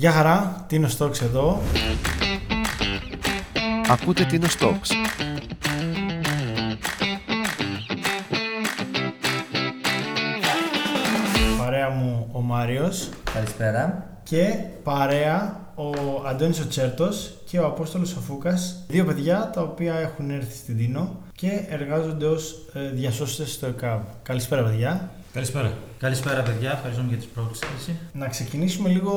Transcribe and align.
Γεια 0.00 0.12
χαρά, 0.12 0.64
Τίνο 0.68 0.88
Στόξ 0.88 1.20
εδώ. 1.20 1.60
Ακούτε 3.88 4.24
Τίνο 4.24 4.46
Stocks. 4.58 4.90
Παρέα 11.58 11.90
μου 11.90 12.28
ο 12.32 12.40
Μάριος 12.40 13.08
Καλησπέρα. 13.34 14.06
και 14.22 14.54
παρέα 14.82 15.60
ο 15.74 15.90
Αντώνης 16.26 16.60
ο 16.60 16.66
Τσέρτος 16.68 17.32
και 17.44 17.58
ο 17.58 17.66
Απόστολος 17.66 18.16
ο 18.16 18.20
Φούκας. 18.20 18.84
Δύο 18.88 19.04
παιδιά 19.04 19.50
τα 19.54 19.62
οποία 19.62 19.94
έχουν 19.94 20.30
έρθει 20.30 20.56
στην 20.56 20.76
Τίνο 20.76 21.16
και 21.34 21.64
εργάζονται 21.68 22.26
ως 22.26 22.66
ε, 22.74 22.88
διασώστες 22.90 23.52
στο 23.52 23.66
ΕΚΑΒ. 23.66 24.00
Καλησπέρα 24.22 24.62
παιδιά. 24.62 25.10
Καλησπέρα. 25.32 25.72
Καλησπέρα, 25.98 26.42
παιδιά. 26.42 26.72
Ευχαριστούμε 26.72 27.08
για 27.08 27.16
την 27.16 27.28
πρόσκληση. 27.34 27.96
Να 28.12 28.26
ξεκινήσουμε 28.28 28.88
λίγο 28.88 29.14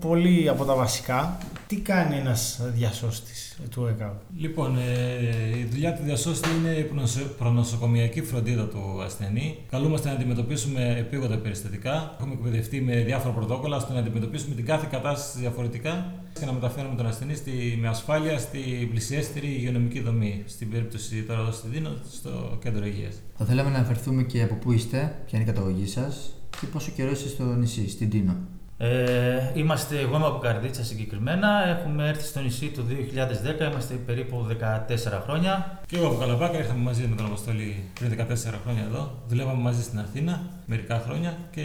πολύ 0.00 0.48
από 0.48 0.64
τα 0.64 0.74
βασικά. 0.74 1.38
Τι 1.66 1.76
κάνει 1.76 2.16
ένας 2.16 2.60
διασώστης 2.74 3.58
του 3.70 3.86
ΕΚΑΒ; 3.86 4.12
Λοιπόν, 4.36 4.78
ε, 4.78 5.58
η 5.58 5.64
δουλειά 5.70 5.94
του 5.94 6.02
διασώστη 6.04 6.48
είναι 6.58 6.68
η 6.70 6.82
προνοσο- 6.82 7.34
προνοσοκομιακή 7.38 8.22
φροντίδα 8.22 8.64
του 8.68 9.02
ασθενή. 9.04 9.56
Καλούμαστε 9.70 10.08
να 10.08 10.14
αντιμετωπίσουμε 10.14 10.96
επίγοντα 10.98 11.36
περιστατικά. 11.36 12.16
Έχουμε 12.20 12.34
εκπαιδευτεί 12.34 12.80
με 12.80 12.94
διάφορα 12.96 13.34
πρωτόκολλα 13.34 13.76
ώστε 13.76 13.92
να 13.92 13.98
αντιμετωπίσουμε 13.98 14.54
την 14.54 14.66
κάθε 14.66 14.86
κατάσταση 14.90 15.38
διαφορετικά 15.38 16.12
και 16.40 16.46
να 16.46 16.52
μεταφέρουμε 16.52 16.94
τον 16.96 17.06
ασθενή 17.06 17.34
στη, 17.34 17.78
με 17.80 17.88
ασφάλεια 17.88 18.38
στην 18.38 18.90
πλησιέστερη 18.90 19.46
υγειονομική 19.46 20.00
δομή. 20.00 20.42
Στην 20.46 20.70
περίπτωση 20.70 21.22
τώρα 21.22 21.40
εδώ 21.40 21.52
στη 21.52 21.68
Δίνο, 21.68 21.90
στο 22.10 22.58
κέντρο 22.62 22.86
υγείας. 22.86 23.14
Θα 23.36 23.44
θέλαμε 23.44 23.70
να 23.70 23.76
αναφερθούμε 23.76 24.22
και 24.22 24.42
από 24.42 24.54
πού 24.54 24.72
είστε, 24.72 24.98
ποια 24.98 25.38
είναι 25.38 25.50
η 25.50 25.52
καταγωγή 25.52 25.86
σας 25.86 26.34
και 26.60 26.66
πόσο 26.66 26.92
καιρό 26.96 27.10
είστε 27.10 27.28
στο 27.28 27.44
νησί, 27.44 27.88
στην 27.88 28.10
Τίνο. 28.10 28.36
Ε, 28.84 29.52
είμαστε, 29.54 29.98
εγώ 29.98 30.16
είμαι 30.16 30.26
από 30.26 30.38
Καρδίτσα 30.38 30.84
συγκεκριμένα. 30.84 31.68
Έχουμε 31.68 32.08
έρθει 32.08 32.24
στο 32.24 32.40
νησί 32.40 32.66
το 32.68 32.82
2010, 32.88 33.70
είμαστε 33.70 33.94
περίπου 33.94 34.46
14 34.48 35.20
χρόνια. 35.24 35.80
Και 35.86 35.96
εγώ 35.96 36.06
από 36.06 36.16
Καλαμπάκα 36.16 36.58
ήρθαμε 36.58 36.82
μαζί 36.82 37.06
με 37.06 37.16
τον 37.16 37.26
Αποστολή 37.26 37.84
πριν 37.94 38.10
14 38.18 38.34
χρόνια 38.62 38.82
εδώ. 38.82 39.10
Δουλεύαμε 39.28 39.62
μαζί 39.62 39.82
στην 39.82 39.98
Αθήνα 39.98 40.42
μερικά 40.72 41.02
χρόνια 41.06 41.38
και 41.50 41.64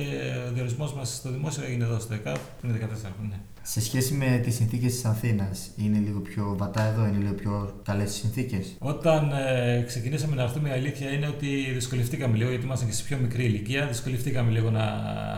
ο 0.50 0.53
διορισμός 0.53 0.94
μας 0.94 1.08
στο 1.16 1.30
δημόσιο 1.31 1.63
έγινε 1.63 1.83
εδώ 1.83 2.00
στο 2.00 2.13
ΕΚΑΒ 2.13 2.39
πριν 2.61 2.73
14 2.73 2.77
χρόνια. 3.17 3.39
Σε 3.73 3.81
σχέση 3.81 4.14
με 4.14 4.39
τις 4.44 4.55
συνθήκες 4.55 4.91
της 4.94 5.05
Αθήνας, 5.05 5.69
είναι 5.77 5.97
λίγο 6.05 6.19
πιο 6.19 6.55
βατά 6.58 6.83
εδώ, 6.83 7.08
είναι 7.08 7.17
λίγο 7.17 7.33
πιο 7.33 7.73
καλές 7.83 8.09
οι 8.16 8.19
συνθήκες; 8.19 8.75
Όταν 8.80 9.31
ε, 9.31 9.81
ξεκινήσαμε 9.88 10.36
να 10.36 10.44
έρθουμε, 10.44 10.69
η 10.69 10.72
αλήθεια 10.72 11.09
είναι 11.09 11.27
ότι 11.27 11.47
δυσκολευτήκαμε 11.73 12.38
λίγο 12.38 12.49
γιατί 12.49 12.66
ήμασταν 12.66 12.88
και 12.89 12.94
σε 12.94 13.03
πιο 13.03 13.17
μικρή 13.17 13.44
ηλικία. 13.44 13.86
Δυσκολευτήκαμε 13.86 14.52
λίγο 14.52 14.69
να 14.69 14.83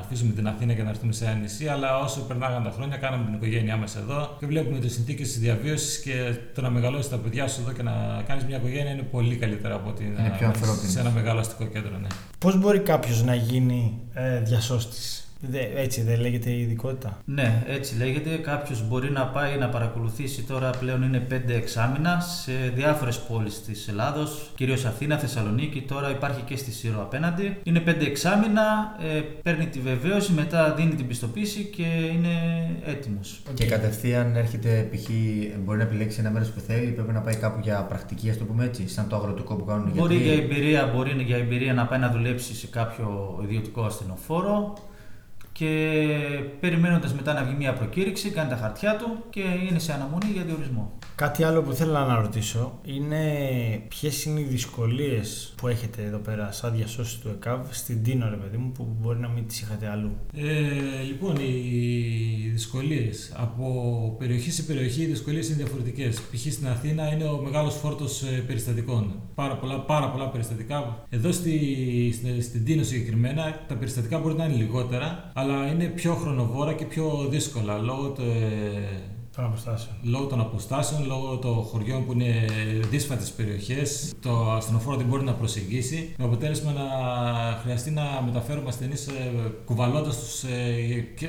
αφήσουμε 0.02 0.34
την 0.34 0.48
Αθήνα 0.48 0.74
και 0.74 0.84
να 0.84 0.90
έρθουμε 0.90 1.14
σε 1.14 1.26
ένα 1.26 1.34
νησί. 1.34 1.68
Αλλά 1.68 1.98
όσο 2.00 2.20
περνάγαν 2.22 2.64
τα 2.64 2.72
χρόνια, 2.76 2.98
κάναμε 2.98 3.26
την 3.26 3.34
οικογένειά 3.34 3.78
μας 3.78 3.96
εδώ 3.96 4.36
και 4.40 4.46
βλέπουμε 4.46 4.80
τις 4.80 4.94
συνθήκες 4.94 5.28
της 5.28 5.40
διαβίωσης 5.40 6.00
και 6.00 6.36
το 6.56 6.62
να 6.62 6.70
μεγαλώσεις 6.70 7.10
τα 7.10 7.18
παιδιά 7.18 7.48
σου 7.48 7.62
εδώ 7.62 7.72
και 7.72 7.84
να 7.84 8.24
κάνεις 8.28 8.44
μια 8.44 8.58
οικογένεια 8.58 8.92
είναι 8.92 9.02
πολύ 9.02 9.36
καλύτερα 9.36 9.76
από 9.76 9.90
ότι 9.90 10.04
Είναι 10.04 10.34
πιο 10.38 10.48
να 10.48 10.54
ανθρώπινο. 10.54 10.90
σε 10.90 11.00
ένα 11.00 11.10
μεγάλο 11.10 11.40
αστικό 11.40 11.66
κέντρο. 11.66 11.98
Ναι. 12.02 12.08
Πώς 12.40 12.60
μπορεί 12.60 12.80
κάποιος 12.80 13.24
να 13.24 13.36
γίνει 13.36 13.59
ε, 14.14 14.40
διασώστης. 14.40 15.29
Δε, 15.42 15.60
έτσι 15.76 16.02
δεν 16.02 16.20
λέγεται 16.20 16.50
η 16.50 16.62
ειδικότητα. 16.62 17.22
Ναι, 17.26 17.64
έτσι 17.68 17.98
λέγεται. 17.98 18.30
Κάποιος 18.30 18.88
μπορεί 18.88 19.12
να 19.12 19.26
πάει 19.28 19.58
να 19.58 19.70
παρακολουθήσει 19.70 20.44
τώρα 20.44 20.70
πλέον 20.70 21.04
είναι 21.04 21.28
5 21.32 21.34
εξάμηνα 21.48 22.20
σε 22.20 22.52
διάφορες 22.76 23.20
πόλεις 23.20 23.62
της 23.64 23.88
Ελλάδος, 23.88 24.52
κυρίως 24.56 24.86
Αθήνα, 24.86 25.18
Θεσσαλονίκη. 25.18 25.82
Τώρα 25.82 26.10
υπάρχει 26.10 26.42
και 26.42 26.56
στη 26.56 26.72
Σύρο 26.72 27.02
απέναντι. 27.02 27.58
Είναι 27.64 27.80
5 27.80 28.06
εξάμηνα, 28.06 28.96
ε, 29.16 29.20
παίρνει 29.44 29.68
τη 29.68 29.80
βεβαίωση, 29.80 30.32
μετά 30.34 30.74
δίνει 30.74 30.96
την 30.96 31.08
πιστοποίηση 31.08 31.64
και 31.64 31.84
είναι 31.84 32.30
έτοιμος. 32.86 33.42
Και 33.54 33.66
κατευθείαν 33.66 34.36
έρχεται, 34.36 34.90
π.χ. 34.92 35.10
μπορεί 35.64 35.78
να 35.78 35.84
επιλέξει 35.84 36.20
ένα 36.20 36.30
μέρος 36.30 36.50
που 36.50 36.60
θέλει, 36.60 36.92
πρέπει 36.92 37.14
να 37.14 37.22
πάει 37.22 37.36
κάπου 37.36 37.60
για 37.64 37.84
πρακτική, 37.84 38.30
ας 38.30 38.38
το 38.38 38.44
πούμε 38.44 38.66
έτσι, 38.66 38.88
σαν 38.90 39.08
το 39.08 39.16
αγροτικό 39.16 39.56
που 39.56 39.66
κάνουν 39.66 39.88
οι 39.88 39.92
Μπορεί 39.96 40.16
γιατροί. 40.16 40.34
για 40.34 40.44
εμπειρία, 40.44 40.92
μπορεί 40.96 41.24
για 41.24 41.38
εμπειρία 41.38 41.74
να 41.74 41.86
πάει 41.86 42.00
να 42.00 42.10
δουλέψει 42.10 42.56
σε 42.56 42.68
κάποιο 42.68 43.40
ιδιωτικό 43.44 43.84
ασθενοφόρο 43.84 44.74
και 45.60 46.46
περιμένοντας 46.60 47.14
μετά 47.14 47.34
να 47.34 47.44
βγει 47.44 47.54
μια 47.54 47.74
προκήρυξη, 47.74 48.30
κάνει 48.30 48.50
τα 48.50 48.56
χαρτιά 48.56 48.96
του 48.96 49.24
και 49.30 49.42
είναι 49.70 49.80
σε 49.80 49.94
αναμονή 49.94 50.32
για 50.34 50.44
διορισμό. 50.44 50.98
Κάτι 51.20 51.44
άλλο 51.44 51.62
που 51.62 51.74
θέλω 51.74 51.92
να 51.92 52.22
ρωτήσω 52.22 52.80
είναι 52.86 53.22
ποιες 53.88 54.26
είναι 54.26 54.40
οι 54.40 54.44
δυσκολίες 54.44 55.54
που 55.58 55.68
έχετε 55.68 56.04
εδώ 56.04 56.18
πέρα 56.18 56.52
σαν 56.52 56.76
διασώστης 56.76 57.20
του 57.20 57.30
ΕΚΑΒ 57.30 57.68
στην 57.70 58.04
Τίνο 58.04 58.30
ρε 58.30 58.36
παιδί 58.36 58.58
μου 58.58 58.72
που 58.72 58.88
μπορεί 59.00 59.20
να 59.20 59.28
μην 59.28 59.48
τις 59.48 59.62
είχατε 59.62 59.90
αλλού. 59.90 60.12
Ε, 60.36 61.04
λοιπόν, 61.08 61.36
οι 61.36 62.50
δυσκολίες. 62.52 63.32
Από 63.36 63.66
περιοχή 64.20 64.52
σε 64.52 64.64
περιοχή 64.64 65.02
οι 65.02 65.06
δυσκολίες 65.06 65.48
είναι 65.48 65.58
διαφορετικές. 65.58 66.22
Π.χ. 66.22 66.52
στην 66.52 66.68
Αθήνα 66.68 67.14
είναι 67.14 67.24
ο 67.24 67.42
μεγάλος 67.44 67.76
φόρτος 67.76 68.24
περιστατικών. 68.48 69.14
Πάρα 69.36 69.56
πολλά, 69.56 69.80
πάρα 69.80 70.10
πολλά 70.10 70.30
περιστατικά. 70.30 71.04
Εδώ 71.10 71.32
στη, 71.32 72.12
στην, 72.14 72.42
στην 72.42 72.66
Τίνο 72.66 72.84
συγκεκριμένα 72.84 73.66
τα 73.68 73.76
περιστατικά 73.76 74.20
μπορεί 74.20 74.36
να 74.36 74.46
είναι 74.46 74.56
λιγότερα, 74.56 75.32
αλλά 75.34 75.68
είναι 75.72 75.86
πιο 75.86 76.14
χρονοβόρα 76.14 76.74
και 76.74 76.86
πιο 76.86 77.28
δύσκολα 77.30 77.78
λόγω 77.78 78.10
του, 78.10 78.22
ε, 78.22 79.18
Των 79.40 79.48
αποστάσεων. 79.48 79.96
λόγω 80.04 80.26
των 80.26 80.40
αποστάσεων, 80.40 81.06
λόγω 81.06 81.38
των 81.38 81.56
χωριών 81.56 82.06
που 82.06 82.14
είναι 82.14 82.46
δύσφατες 82.90 83.32
περιοχές, 83.32 84.14
το 84.22 84.52
ασθενοφόρο 84.52 84.98
δεν 84.98 85.06
μπορεί 85.06 85.24
να 85.24 85.34
προσεγγίσει, 85.34 86.16
με 86.18 86.26
αποτέλεσμα 86.26 86.72
να 86.72 86.84
χρειαστεί 87.64 87.92
να 87.92 88.22
μεταφέρουμε 88.26 88.68
ασθενείς 88.68 89.10
κουβαλώντας 89.66 90.20
τους 90.20 90.44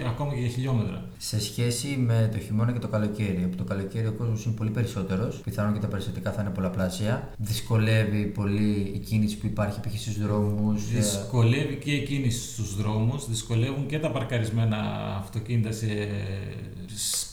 ακόμα 0.09 0.35
και 0.35 0.41
για 0.41 0.49
χιλιόμετρα. 0.49 1.09
Σε 1.19 1.41
σχέση 1.41 1.87
με 1.87 2.29
το 2.33 2.39
χειμώνα 2.39 2.73
και 2.73 2.79
το 2.79 2.89
καλοκαίρι. 2.89 3.43
Από 3.45 3.57
το 3.57 3.65
καλοκαίρι 3.65 4.07
ο 4.07 4.13
κόσμος 4.13 4.45
είναι 4.45 4.55
πολύ 4.55 4.71
περισσότερος. 4.71 5.41
Πιθανόν 5.45 5.73
και 5.73 5.81
τα 5.81 5.87
περιστατικά 5.87 6.33
θα 6.33 6.41
είναι 6.43 6.51
πολλαπλάσια. 6.51 7.31
Δυσκολεύει 7.37 8.25
πολύ 8.25 8.93
η 8.95 8.99
κίνηση 8.99 9.37
που 9.39 9.47
υπάρχει 9.47 9.81
π.χ. 9.81 10.01
στους 10.01 10.19
δρόμους. 10.19 10.89
Δυσκολεύει 10.89 11.77
και 11.77 11.93
η 11.93 12.03
κίνηση 12.03 12.53
στους 12.53 12.77
δρόμους, 12.77 13.29
δυσκολεύουν 13.29 13.87
και 13.87 13.99
τα 13.99 14.11
παρκαρισμένα 14.11 14.77
αυτοκίνητα 15.19 15.73
σε... 15.73 15.87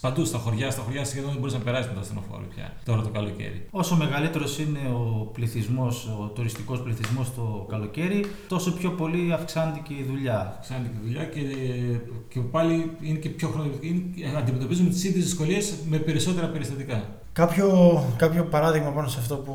σ- 0.08 0.14
παντού 0.14 0.26
στα 0.26 0.38
χωριά. 0.38 0.72
Στα 0.72 0.82
χωριά 0.82 1.06
σχεδόν 1.06 1.30
δεν 1.30 1.40
μπορείς 1.40 1.54
να 1.54 1.60
περάσεις 1.60 1.88
με 1.88 1.94
το 1.94 2.00
ασθενοφόρο 2.00 2.44
πια 2.56 2.74
τώρα 2.86 3.02
το 3.02 3.10
καλοκαίρι. 3.10 3.68
Όσο 3.72 3.96
μεγαλύτερος 3.96 4.60
είναι 4.60 4.80
ο 4.94 5.30
πληθυσμός, 5.34 6.06
ο 6.20 6.24
τουριστικός 6.36 6.82
πληθυσμός 6.82 7.34
το 7.36 7.66
καλοκαίρι, 7.70 8.26
τόσο 8.48 8.74
πιο 8.74 8.90
πολύ 8.92 9.34
αυξάνεται 9.34 9.80
και 9.88 9.94
η 9.94 10.06
δουλειά. 10.10 10.56
Αυξάνεται 10.60 10.90
και 10.94 11.00
η 11.04 11.08
δουλειά 11.08 11.24
και, 11.24 11.42
και 12.30 12.40
πάλι 12.40 12.92
είναι 13.02 13.18
και 13.18 13.30
πιο 13.30 13.48
χρόνο. 13.48 13.70
Είναι, 13.80 14.04
αντιμετωπίζουμε 14.38 14.90
τις 14.90 15.04
ίδιες 15.04 15.24
δυσκολίες 15.24 15.74
με 15.90 15.98
περισσότερα 15.98 16.48
περιστατικά. 16.48 17.04
Κάποιο, 17.34 18.04
κάποιο 18.18 18.44
παράδειγμα 18.44 18.90
πάνω 18.90 19.08
σε 19.08 19.20
αυτό 19.20 19.36
που, 19.36 19.54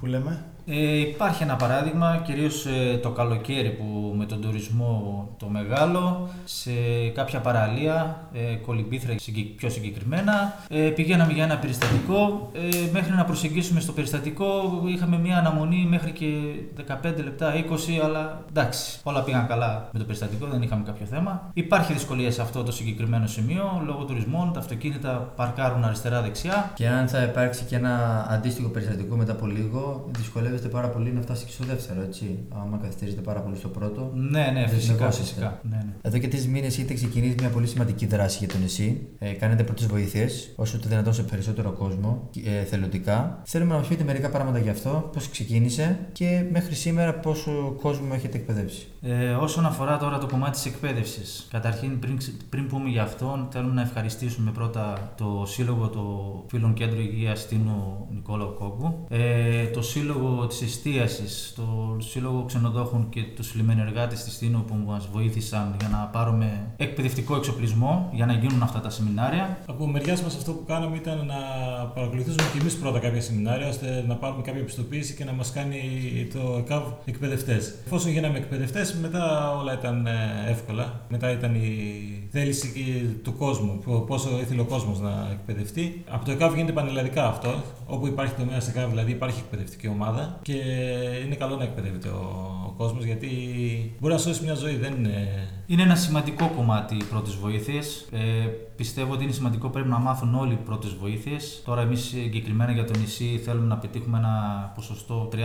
που 0.00 0.06
λέμε; 0.06 0.44
Ε, 0.66 0.98
υπάρχει 1.00 1.42
ένα 1.42 1.56
παράδειγμα, 1.56 2.22
κυρίως 2.26 2.66
ε, 2.66 2.96
το 3.02 3.10
καλοκαίρι 3.10 3.70
που 3.70 4.14
με 4.16 4.24
τον 4.26 4.40
τουρισμό 4.40 5.28
το 5.38 5.46
μεγάλο, 5.48 6.28
σε 6.44 6.70
κάποια 7.14 7.40
παραλία, 7.40 8.28
ε, 8.32 8.54
κολυμπήθρα 8.54 9.14
συγκεκ- 9.18 9.56
πιο 9.56 9.70
συγκεκριμένα, 9.70 10.54
ε, 10.68 10.76
πηγαίναμε 10.88 11.32
για 11.32 11.44
ένα 11.44 11.56
περιστατικό, 11.58 12.50
ε, 12.52 12.90
μέχρι 12.92 13.12
να 13.14 13.24
προσεγγίσουμε 13.24 13.80
στο 13.80 13.92
περιστατικό 13.92 14.82
είχαμε 14.86 15.18
μια 15.18 15.38
αναμονή 15.38 15.86
μέχρι 15.90 16.10
και 16.10 16.26
15 16.76 17.22
λεπτά, 17.22 17.54
20, 17.54 18.00
αλλά 18.04 18.42
εντάξει, 18.48 19.00
όλα 19.02 19.22
πήγαν 19.22 19.46
καλά 19.46 19.88
με 19.92 19.98
το 19.98 20.04
περιστατικό, 20.04 20.46
δεν 20.46 20.62
είχαμε 20.62 20.82
κάποιο 20.86 21.06
θέμα. 21.06 21.50
Υπάρχει 21.54 21.92
δυσκολία 21.92 22.30
σε 22.30 22.42
αυτό 22.42 22.62
το 22.62 22.72
συγκεκριμένο 22.72 23.26
σημείο, 23.26 23.82
λόγω 23.86 24.04
τουρισμών, 24.04 24.52
τα 24.52 24.60
αυτοκίνητα 24.60 25.32
παρκάρουν 25.36 25.84
αριστερά-δεξιά. 25.84 26.70
Και 26.74 26.88
αν 26.88 27.08
θα 27.08 27.22
υπάρξει 27.22 27.64
και 27.64 27.76
ένα 27.76 28.26
αντίστοιχο 28.30 28.68
περιστατικό 28.68 29.16
μετά 29.16 29.32
από 29.32 29.46
λίγο, 29.46 30.08
δυσκολεύεστε 30.52 30.68
πάρα 30.68 30.88
πολύ 30.88 31.12
να 31.12 31.20
φτάσετε 31.20 31.46
και 31.46 31.52
στο 31.52 31.64
δεύτερο, 31.64 32.02
έτσι. 32.02 32.38
Άμα 32.48 32.76
καθυστερήσετε 32.82 33.22
πάρα 33.22 33.40
πολύ 33.40 33.56
στο 33.56 33.68
πρώτο. 33.68 34.10
Ναι, 34.14 34.40
ναι, 34.40 34.52
Δεν 34.52 34.68
φυσικά, 34.68 34.80
συνεχόσαστε. 34.80 35.22
φυσικά. 35.24 35.60
Ναι, 35.70 35.76
ναι. 35.76 35.92
Εδώ 36.02 36.18
και 36.18 36.28
τρεις 36.28 36.46
μήνες 36.48 36.74
έχετε 36.78 36.94
ξεκινήσει 36.94 37.34
μια 37.40 37.48
πολύ 37.48 37.66
σημαντική 37.66 38.06
δράση 38.06 38.36
για 38.38 38.48
το 38.48 38.58
νησί. 38.58 39.06
Ε, 39.18 39.30
κάνετε 39.32 39.62
πρώτες 39.62 39.86
βοήθειες, 39.86 40.52
όσο 40.56 40.78
το 40.78 40.88
δυνατόν 40.88 41.14
σε 41.14 41.22
περισσότερο 41.22 41.70
κόσμο, 41.70 42.28
ε, 42.44 42.64
θελοντικά. 42.64 43.40
Θέλουμε 43.44 43.72
να 43.72 43.78
μας 43.78 43.86
πείτε 43.88 44.04
μερικά 44.04 44.28
πράγματα 44.30 44.58
γι' 44.58 44.68
αυτό, 44.68 45.10
πώς 45.12 45.28
ξεκίνησε 45.28 45.98
και 46.12 46.44
μέχρι 46.52 46.74
σήμερα 46.74 47.14
πόσο 47.14 47.76
κόσμο 47.82 48.08
έχετε 48.12 48.36
εκπαιδεύσει. 48.38 48.86
Ε, 49.04 49.30
όσον 49.32 49.66
αφορά 49.66 49.98
τώρα 49.98 50.18
το 50.18 50.26
κομμάτι 50.26 50.50
της 50.50 50.66
εκπαίδευσης, 50.66 51.46
καταρχήν 51.50 51.98
πριν, 51.98 52.16
ξε- 52.16 52.34
πριν 52.48 52.66
πούμε 52.66 52.88
για 52.88 53.02
αυτόν, 53.02 53.46
θέλουμε 53.50 53.74
να 53.74 53.80
ευχαριστήσουμε 53.82 54.50
πρώτα 54.50 55.12
το 55.16 55.44
Σύλλογο 55.46 55.88
το 55.88 56.02
Φίλων 56.48 56.72
Κέντρο 56.74 57.00
Υγείας 57.00 57.46
Τίνου 57.46 58.06
Νικόλαο 58.14 58.48
Κόγκου, 58.48 59.04
ε, 59.08 59.66
το 59.66 59.82
Σύλλογο 59.82 60.41
της 60.46 60.62
Εστίασης, 60.62 61.52
το 61.56 61.96
Σύλλογο 61.98 62.44
Ξενοδόχων 62.46 63.08
και 63.08 63.22
τους 63.36 63.54
λιμενεργάτες 63.54 64.24
της 64.24 64.38
Τίνου 64.38 64.64
που 64.64 64.74
μας 64.86 65.08
βοήθησαν 65.12 65.74
για 65.78 65.88
να 65.88 65.98
πάρουμε 65.98 66.66
εκπαιδευτικό 66.76 67.36
εξοπλισμό 67.36 68.10
για 68.12 68.26
να 68.26 68.32
γίνουν 68.32 68.62
αυτά 68.62 68.80
τα 68.80 68.90
σεμινάρια. 68.90 69.58
Από 69.66 69.86
μεριάς 69.86 70.22
μας, 70.22 70.36
αυτό 70.36 70.52
που 70.52 70.64
κάναμε 70.66 70.96
ήταν 70.96 71.26
να 71.26 71.34
παρακολουθήσουμε 71.94 72.48
και 72.52 72.58
εμείς 72.60 72.76
πρώτα 72.76 72.98
κάποια 72.98 73.20
σεμινάρια, 73.20 73.68
ώστε 73.68 74.04
να 74.08 74.14
πάρουμε 74.14 74.42
κάποια 74.42 74.60
επιστοποίηση 74.60 75.14
και 75.14 75.24
να 75.24 75.32
μας 75.32 75.52
κάνει 75.52 75.80
το 76.32 76.56
ΕΚΑΒ 76.58 76.82
εκπαιδευτές. 77.04 77.74
Εφόσον 77.84 78.10
γίναμε 78.10 78.38
εκπαιδευτές, 78.38 78.94
μετά 78.94 79.52
όλα 79.58 79.72
ήταν 79.72 80.06
ε, 80.06 80.10
εύκολα. 80.48 81.00
Μετά 81.08 81.30
ήταν 81.30 81.54
η 81.54 82.28
θέληση 82.30 82.72
και 82.72 83.06
του 83.22 83.36
κόσμου, 83.36 83.82
πόσο 84.06 84.38
ήθελε 84.40 84.60
ο 84.60 84.64
κόσμος 84.64 85.00
να 85.00 85.28
εκπαιδευτεί. 85.32 86.04
Από 86.10 86.24
το 86.24 86.30
ΕΚΑΒ 86.30 86.54
γίνεται 86.54 86.72
πανελλαδικά 86.72 87.26
αυτό. 87.26 87.54
Όπου 87.86 88.06
υπάρχει 88.06 88.34
τομέα 88.34 88.60
ΕΚΑΒ, 88.68 88.90
δηλαδή 88.90 89.10
υπάρχει 89.10 89.38
εκπαιδευτική 89.38 89.88
ομάδα 89.88 90.31
και 90.42 90.52
είναι 91.24 91.34
καλό 91.34 91.56
να 91.56 91.64
εκπαιδεύεται 91.64 92.08
ο, 92.08 92.61
ο 92.72 92.82
κόσμος 92.82 93.04
γιατί 93.04 93.28
μπορεί 94.00 94.12
να 94.12 94.18
σώσει 94.18 94.44
μια 94.44 94.54
ζωή. 94.54 94.76
Δεν 94.76 94.92
είναι... 94.92 95.48
είναι 95.66 95.82
ένα 95.82 95.94
σημαντικό 95.94 96.50
κομμάτι 96.56 96.94
οι 96.94 97.04
πρώτε 97.04 97.30
βοήθειε. 97.40 97.80
Ε, 98.10 98.46
πιστεύω 98.76 99.12
ότι 99.12 99.22
είναι 99.24 99.32
σημαντικό 99.32 99.68
πρέπει 99.68 99.88
να 99.88 99.98
μάθουν 99.98 100.34
όλοι 100.34 100.52
οι 100.52 100.58
πρώτες 100.64 100.94
βοήθειες. 101.00 101.62
Τώρα, 101.64 101.80
εμείς 101.80 102.00
συγκεκριμένα 102.00 102.72
για 102.72 102.84
το 102.84 102.98
νησί 102.98 103.40
θέλουμε 103.44 103.66
να 103.66 103.76
πετύχουμε 103.76 104.18
ένα 104.18 104.72
ποσοστό 104.74 105.28
30-40% 105.32 105.36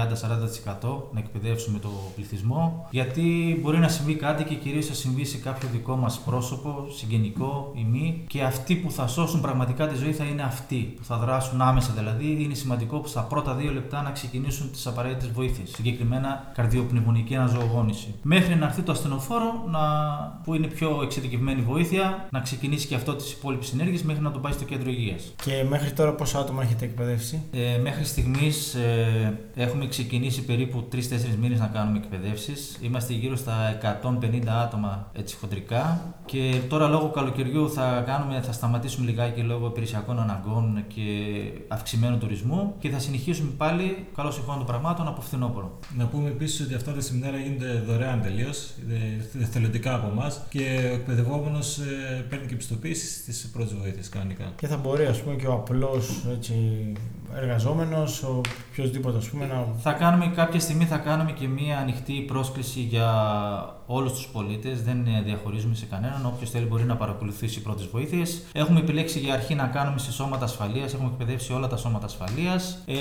να 1.12 1.20
εκπαιδεύσουμε 1.20 1.80
το 1.80 1.90
πληθυσμό. 2.16 2.88
Γιατί 2.90 3.60
μπορεί 3.62 3.78
να 3.78 3.88
συμβεί 3.88 4.16
κάτι 4.16 4.44
και 4.44 4.56
κυρίως 4.56 4.86
θα 4.86 4.94
συμβεί 4.94 5.26
σε 5.26 5.38
κάποιο 5.38 5.70
δικό 5.72 5.96
μας 5.96 6.20
πρόσωπο, 6.20 6.86
συγγενικό 6.90 7.72
ή 7.76 7.84
μη. 7.84 8.24
Και 8.28 8.44
αυτοί 8.44 8.76
που 8.76 8.92
θα 8.92 9.08
σώσουν 9.08 9.42
πραγματικά 9.42 9.88
τη 9.88 9.96
ζωή 9.96 10.14
θα 10.14 10.24
είναι 10.24 10.42
αυτοί 10.42 10.94
που 10.98 11.04
θα 11.04 11.18
δράσουν 11.18 11.62
άμεσα. 11.62 11.94
Δηλαδή, 11.98 12.44
είναι 12.44 12.54
σημαντικό 12.54 13.00
που 13.00 13.08
στα 13.08 13.22
πρώτα 13.22 13.54
δύο 13.54 13.72
λεπτά 13.72 14.02
να 14.02 14.12
ξεκινήσουν 14.12 14.72
τις 14.72 14.88
απαραίτητες 14.88 15.32
βοήθειες. 15.32 15.70
Συγκεκριμένα 15.70 16.52
καρδιοπνευμονική 16.54 17.17
αναζωογόνηση. 17.36 18.16
Μέχρι 18.22 18.56
να 18.56 18.66
έρθει 18.66 18.82
το 18.82 18.92
ασθενοφόρο, 18.92 19.64
να... 19.72 19.80
που 20.44 20.54
είναι 20.54 20.68
πιο 20.68 21.00
εξειδικευμένη 21.04 21.62
βοήθεια, 21.62 22.28
να 22.32 22.40
ξεκινήσει 22.40 22.88
και 22.88 22.96
αυτό 22.96 23.16
τις 23.16 23.32
υπόλοιπες 23.32 23.68
συνέργειε 23.68 24.00
μέχρι 24.04 24.24
να 24.24 24.32
το 24.32 24.40
πάει 24.40 24.52
στο 24.52 24.64
κέντρο 24.64 24.90
υγείας. 24.90 25.34
Και 25.44 25.66
μέχρι 25.70 25.92
τώρα 25.92 26.14
πόσα 26.14 26.40
άτομα 26.40 26.64
έχετε 26.64 26.86
εκπαιδεύσει; 26.86 27.42
Ε, 27.52 27.78
μέχρι 27.82 28.04
στιγμής 28.04 28.74
ε, 28.76 29.40
έχουμε 29.56 29.88
ξεκινήσει 29.88 30.46
περίπου 30.46 30.88
3-4 30.92 30.98
μήνες 31.42 31.60
να 31.60 31.68
κάνουμε 31.68 31.98
εκπαιδεύσεις. 31.98 32.78
Είμαστε 32.82 33.14
γύρω 33.14 33.36
στα 33.36 33.78
150 33.82 34.48
άτομα 34.64 35.12
έτσι 35.14 35.36
χοντρικά. 35.36 36.16
Και 36.26 36.62
τώρα 36.70 36.88
λόγω 36.88 37.10
καλοκαιριού 37.10 37.72
θα, 37.72 38.04
κάνουμε, 38.06 38.42
θα 38.42 38.52
σταματήσουμε 38.52 39.06
λιγάκι 39.06 39.42
λόγω 39.42 39.68
υπηρεσιακών 39.68 40.20
αναγκών 40.20 40.84
και 40.88 41.04
αυξημένου 41.68 42.18
τουρισμού 42.18 42.76
και 42.80 42.90
θα 42.90 43.00
συνεχίσουμε 43.00 43.52
πάλι 43.58 44.08
καλώ 44.16 44.30
ηχών 44.30 44.58
των 44.58 44.66
πραγμάτων 44.66 45.08
από 45.08 45.22
φθινόπωρο. 45.22 45.80
Να 45.98 46.06
πούμε 46.06 46.30
επίσης 46.30 46.66
ότι 46.66 46.74
αυτά 46.74 46.94
τα 46.94 47.02
σεμινάρια 47.08 47.40
γίνονται 47.40 47.84
δωρεάν 47.88 48.22
τελείως, 48.22 48.74
θελοντικά 49.52 49.96
από 49.96 50.08
εμάς 50.08 50.42
και 50.50 50.90
ο 50.92 50.94
εκπαιδευόμενος 50.94 51.78
ε, 51.78 52.26
παίρνει 52.30 52.46
και 52.46 52.54
επιστοποίηση 52.54 53.08
στις 53.08 53.50
πρώτες 53.54 53.74
βοήθειες 53.74 54.10
κανονικά. 54.10 54.54
Και 54.56 54.68
θα 54.68 54.78
μπορεί 54.78 55.06
ας 55.06 55.22
πούμε, 55.22 55.36
και 55.36 55.48
ο 55.48 55.54
απλός 55.54 56.26
εργαζόμενος, 57.36 58.24
ο 58.24 58.42
οποιοδήποτε 58.72 59.18
ας 59.18 59.30
πούμε 59.30 59.46
να. 59.46 59.68
Θα 59.82 59.92
κάνουμε 59.92 60.32
κάποια 60.36 60.60
στιγμή 60.60 60.86
θα 60.86 60.98
κάνουμε 60.98 61.32
και 61.32 61.48
μία 61.48 61.78
ανοιχτή 61.78 62.14
πρόσκληση 62.14 62.80
για 62.80 63.10
όλους 63.86 64.14
τους 64.14 64.28
πολίτες. 64.28 64.84
Δεν 64.84 65.08
διαχωρίζουμε 65.26 65.76
σε 65.76 65.86
κανέναν. 65.86 66.26
Όποιος 66.26 66.50
θέλει 66.50 66.66
μπορεί 66.66 66.84
να 66.84 66.96
παρακολουθήσει 66.96 67.62
πρώτες 67.62 67.86
βοήθειες. 67.86 68.46
Έχουμε 68.52 68.80
επιλέξει 68.80 69.20
για 69.20 69.34
αρχή 69.34 69.56
να 69.56 69.66
κάνουμε 69.66 70.00
σε 70.00 70.12
σώματα 70.12 70.46
ασφαλείας. 70.46 70.94
Έχουμε 70.94 71.10
εκπαιδεύσει 71.12 71.54
όλα 71.54 71.68
τα 71.68 71.78
σώματα 71.78 72.06
ασφαλείας, 72.06 72.84
ε, 72.86 72.96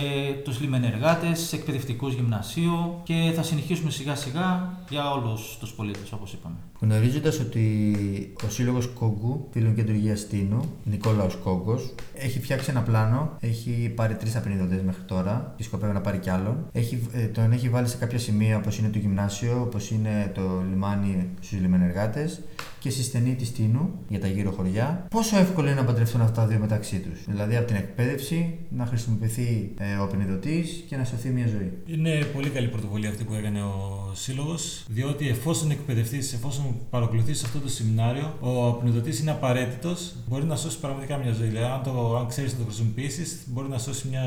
τους 0.44 0.61
λιμενεργάτες, 0.61 1.52
εκπαιδευτικούς 1.52 2.14
γυμνασίου 2.14 3.00
και 3.02 3.32
θα 3.34 3.43
συνεχίσουμε 3.43 3.90
σιγά 3.90 4.14
σιγά 4.14 4.73
για 4.88 5.11
όλους 5.11 5.56
τους 5.61 5.73
πολίτες 5.73 6.12
όπως 6.12 6.32
είπαμε. 6.32 6.55
Γνωρίζοντας 6.81 7.40
ότι 7.40 8.34
ο 8.46 8.50
Σύλλογος 8.50 8.87
Κόγκου, 8.87 9.49
φίλων 9.50 9.75
κέντρου 9.75 9.94
υγεία 9.94 10.17
Τίνου, 10.31 10.61
Νικόλαος 10.84 11.37
Κόγκος, 11.37 11.94
έχει 12.14 12.40
φτιάξει 12.40 12.70
ένα 12.70 12.81
πλάνο, 12.81 13.31
έχει 13.40 13.93
πάρει 13.96 14.14
τρεις 14.16 14.36
απεινιδωτές 14.36 14.82
μέχρι 14.82 15.02
τώρα 15.02 15.52
και 15.56 15.62
σκοπεύει 15.62 15.92
να 15.92 16.00
πάρει 16.00 16.18
κι 16.18 16.30
άλλον. 16.30 16.66
Έχει, 16.72 17.08
ε, 17.12 17.24
τον 17.24 17.52
έχει 17.52 17.68
βάλει 17.68 17.88
σε 17.88 17.96
κάποια 17.96 18.18
σημεία 18.18 18.56
όπως 18.56 18.78
είναι 18.78 18.88
το 18.88 18.98
γυμνάσιο, 18.98 19.60
όπως 19.60 19.90
είναι 19.90 20.30
το 20.34 20.64
λιμάνι 20.70 21.28
στους 21.40 21.60
λιμενεργάτες 21.60 22.40
και 22.86 22.92
στη 22.92 23.02
στενή 23.02 23.34
της 23.34 23.52
Τίνου 23.52 23.90
για 24.08 24.20
τα 24.20 24.26
γύρω 24.26 24.50
χωριά. 24.50 25.06
Πόσο 25.10 25.38
εύκολο 25.38 25.66
είναι 25.66 25.80
να 25.80 25.86
παντρευτούν 25.86 26.20
αυτά 26.20 26.40
τα 26.40 26.46
δύο 26.46 26.58
μεταξύ 26.58 26.98
τους; 26.98 27.24
Δηλαδή 27.26 27.56
από 27.56 27.66
την 27.66 27.76
εκπαίδευση 27.76 28.58
να 28.70 28.86
χρησιμοποιηθεί 28.86 29.74
ε, 29.78 29.96
ο 29.96 30.02
απεινιδωτή 30.02 30.64
και 30.88 30.96
να 30.96 31.04
σωθεί 31.04 31.28
μια 31.28 31.46
ζωή. 31.46 31.72
Είναι 31.86 32.24
πολύ 32.34 32.48
καλή 32.48 32.68
πρωτοβουλία 32.68 33.08
αυτή 33.08 33.24
που 33.24 33.34
έκανε 33.34 33.62
ο 33.62 33.96
Σύλλογος, 34.14 34.84
διότι 34.88 35.28
εφόσον 35.28 35.70
εκπαιδευτείς, 35.70 36.32
εφόσον 36.32 36.64
παρακολουθήσει 36.90 37.42
αυτό 37.46 37.58
το 37.58 37.68
σεμινάριο, 37.68 38.34
ο 38.40 38.68
απεινιδωτή 38.68 39.20
είναι 39.20 39.30
απαραίτητος, 39.30 40.14
μπορεί 40.28 40.44
να 40.44 40.56
σώσει 40.56 40.78
πραγματικά 40.78 41.16
μια 41.16 41.32
ζωή. 41.32 41.48
Δηλαδή, 41.48 41.66
αν, 41.66 41.82
το, 41.82 42.16
αν 42.16 42.26
ξέρεις 42.26 42.52
να 42.52 42.58
το 42.58 42.64
χρησιμοποιήσεις, 42.64 43.40
μπορεί 43.46 43.68
να 43.68 43.78
σώσει 43.78 44.08
μια, 44.08 44.24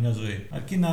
μια 0.00 0.10
ζωή. 0.10 0.46
Αρκεί 0.50 0.76
να 0.76 0.90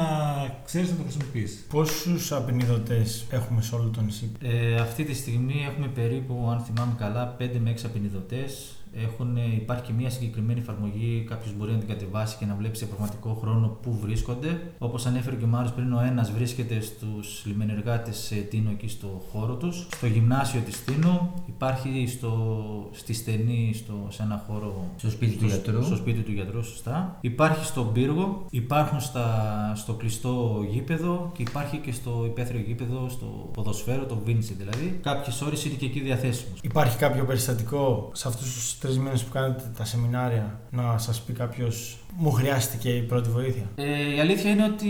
ξέρεις 0.65 0.89
να 0.89 0.95
το 0.95 1.01
χρησιμοποιήσεις. 1.03 1.65
Πόσους 1.69 2.31
απεινιδωτέ 2.31 3.05
έχουμε 3.29 3.61
σε 3.61 3.75
όλο 3.75 3.89
το 3.89 4.01
νησί, 4.01 4.31
ε, 4.41 4.75
Αυτή 4.75 5.03
τη 5.03 5.13
στιγμή 5.13 5.65
έχουμε 5.71 5.87
περίπου, 5.87 6.47
αν 6.51 6.59
θυμάμαι 6.59 6.88
καλά, 6.97 7.35
5 7.39 7.59
με 7.59 7.69
6 7.69 7.85
απεινιδωτές 7.85 8.78
έχουν, 8.93 9.37
υπάρχει 9.55 9.83
και 9.83 9.93
μια 9.93 10.09
συγκεκριμένη 10.09 10.59
εφαρμογή, 10.59 11.25
κάποιος 11.27 11.53
μπορεί 11.57 11.71
να 11.71 11.77
την 11.77 11.87
κατεβάσει 11.87 12.37
και 12.37 12.45
να 12.45 12.55
βλέπει 12.55 12.77
σε 12.77 12.85
πραγματικό 12.85 13.37
χρόνο 13.41 13.77
πού 13.81 13.97
βρίσκονται. 14.01 14.61
Όπως 14.77 15.05
ανέφερε 15.05 15.35
και 15.35 15.43
ο 15.43 15.47
Μάριος 15.47 15.71
πριν, 15.71 15.93
ο 15.93 16.01
ένας 16.01 16.31
βρίσκεται 16.31 16.81
στους 16.81 17.43
λιμενεργάτες 17.45 18.33
Τίνο 18.49 18.69
εκεί 18.69 18.87
στο 18.87 19.21
χώρο 19.31 19.55
τους. 19.55 19.87
Στο 19.95 20.05
γυμνάσιο 20.05 20.61
της 20.65 20.83
Τίνο, 20.83 21.33
υπάρχει 21.47 22.07
στο, 22.07 22.89
στη 22.91 23.13
στενή, 23.13 23.71
στο, 23.75 24.07
σε 24.09 24.23
ένα 24.23 24.43
χώρο. 24.47 24.85
Στο 24.97 25.09
σπίτι 25.09 25.35
του 25.35 25.45
γιατρού. 25.45 25.83
Στο 25.83 25.95
σπίτι 25.95 26.21
του 26.21 26.31
γιατρού, 26.31 26.63
σωστά. 26.63 27.17
Υπάρχει 27.21 27.65
στον 27.65 27.91
πύργο, 27.91 28.45
υπάρχουν 28.49 28.99
στα, 28.99 29.71
στο 29.75 29.93
κλειστό 29.93 30.65
γήπεδο 30.69 31.31
και 31.35 31.41
υπάρχει 31.41 31.77
και 31.77 31.91
στο 31.91 32.23
υπαίθριο 32.25 32.59
γήπεδο, 32.59 33.09
στο 33.09 33.49
ποδοσφαίρο, 33.53 34.05
το 34.05 34.17
Βίντσι 34.25 34.53
δηλαδή. 34.53 34.99
Κάποιες 35.03 35.41
ώρες 35.41 35.65
είναι 35.65 35.75
και 35.75 35.85
εκεί 35.85 35.99
διαθέσιμος. 35.99 36.59
Υπάρχει 36.61 36.97
κάποιο 36.97 37.25
περιστατικό 37.25 38.11
σε 38.13 38.27
αυτούς 38.27 38.53
τους 38.53 38.78
τρεις 38.79 38.97
μήνες 38.97 39.23
που 39.23 39.31
κάνετε 39.31 39.63
τα 39.77 39.85
σεμινάρια 39.85 40.59
να 40.71 40.97
σας 40.97 41.21
πει 41.21 41.33
κάποιος 41.33 41.97
μου 42.17 42.31
χρειάστηκε 42.31 42.89
η 42.89 43.01
πρώτη 43.01 43.29
βοήθεια. 43.29 43.63
Ε, 43.75 44.13
η 44.15 44.19
αλήθεια 44.19 44.51
είναι 44.51 44.63
ότι 44.63 44.87